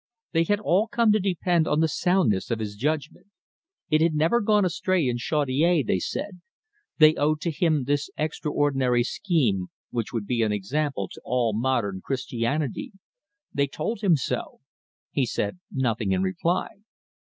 They 0.31 0.45
had 0.45 0.59
all 0.59 0.87
come 0.87 1.11
to 1.11 1.19
depend 1.19 1.67
on 1.67 1.79
the 1.79 1.87
soundness 1.87 2.49
of 2.49 2.57
his 2.57 2.75
judgment. 2.75 3.27
It 3.91 4.01
had 4.01 4.15
never 4.15 4.41
gone 4.41 4.65
astray 4.65 5.07
in 5.07 5.19
Chaudiere, 5.19 5.83
they 5.83 5.99
said. 5.99 6.41
They 6.97 7.13
owed 7.13 7.39
to 7.41 7.51
him 7.51 7.83
this 7.83 8.09
extraordinary 8.17 9.03
scheme, 9.03 9.67
which 9.91 10.11
would 10.11 10.25
be 10.25 10.41
an 10.41 10.51
example 10.51 11.07
to 11.11 11.21
all 11.23 11.53
modern 11.53 12.01
Christianity. 12.03 12.93
They 13.53 13.67
told 13.67 14.01
him 14.01 14.15
so. 14.15 14.61
He 15.11 15.27
said 15.27 15.59
nothing 15.71 16.13
in 16.13 16.23
reply. 16.23 16.69